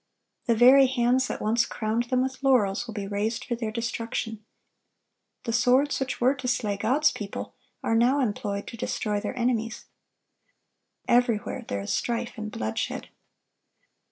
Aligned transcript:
The 0.47 0.55
very 0.55 0.87
hands 0.87 1.27
that 1.27 1.43
once 1.43 1.63
crowned 1.63 2.05
them 2.05 2.23
with 2.23 2.41
laurels, 2.41 2.87
will 2.87 2.93
be 2.95 3.05
raised 3.05 3.45
for 3.45 3.53
their 3.53 3.69
destruction. 3.71 4.43
The 5.43 5.53
swords 5.53 5.99
which 5.99 6.19
were 6.19 6.33
to 6.37 6.47
slay 6.47 6.75
God's 6.75 7.11
people, 7.11 7.53
are 7.83 7.93
now 7.93 8.19
employed 8.19 8.65
to 8.69 8.77
destroy 8.77 9.19
their 9.19 9.37
enemies. 9.37 9.85
Everywhere 11.07 11.65
there 11.67 11.81
is 11.81 11.93
strife 11.93 12.35
and 12.35 12.51
bloodshed. 12.51 13.09